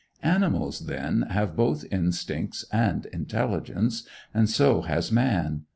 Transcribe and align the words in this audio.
Animals, 0.23 0.87
then, 0.87 1.27
have 1.29 1.55
both 1.55 1.85
instincts 1.91 2.65
and 2.73 3.05
intelligence; 3.13 4.03
and 4.33 4.49
so 4.49 4.81
has 4.81 5.11
man. 5.11 5.65